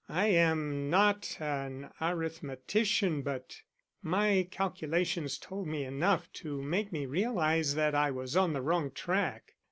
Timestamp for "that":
7.75-7.93